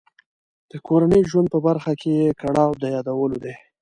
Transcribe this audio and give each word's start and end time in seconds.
د 0.71 0.73
کورني 0.87 1.21
ژوند 1.29 1.47
په 1.53 1.59
برخه 1.67 1.91
کې 2.01 2.11
یې 2.19 2.29
کړاو 2.41 2.69
د 2.81 2.83
یادولو 2.95 3.37
دی. 3.43 3.53